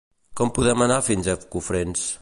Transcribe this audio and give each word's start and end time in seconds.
Com 0.39 0.51
podem 0.55 0.81
anar 0.87 0.97
fins 1.11 1.31
a 1.35 1.37
Cofrents? 1.57 2.11